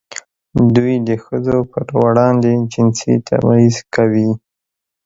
دوی 0.75 0.93
د 1.07 1.09
ښځو 1.23 1.57
پر 1.71 1.83
وړاندې 2.03 2.51
جنسي 2.71 3.13
تبعیض 3.27 3.77
کوي. 3.95 4.29